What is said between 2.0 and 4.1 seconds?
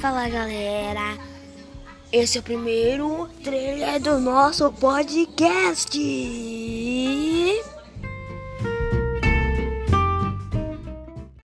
esse é o primeiro trailer